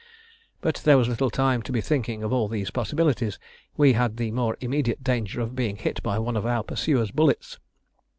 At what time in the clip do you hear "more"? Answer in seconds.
4.31-4.57